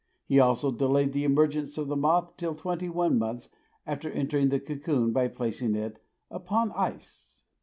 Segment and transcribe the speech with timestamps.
[0.25, 3.51] He also delayed the emergence of the moth till twenty one months
[3.85, 5.99] after entering the cocoon by placing it
[6.31, 7.43] upon ice.